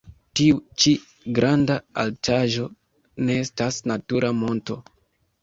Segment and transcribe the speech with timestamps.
[0.37, 0.93] Tiu ĉi
[1.39, 2.67] granda altaĵo
[3.29, 4.81] ne estas natura monto.